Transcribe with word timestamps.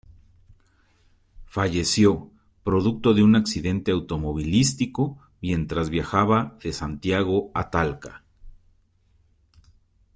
Falleció 1.45 2.31
producto 2.63 3.13
de 3.13 3.21
un 3.21 3.35
accidente 3.35 3.91
automovilístico 3.91 5.19
mientras 5.43 5.91
viajaba 5.91 6.57
de 6.63 6.73
Santiago 6.73 7.51
a 7.53 7.69
Talca. 7.69 8.23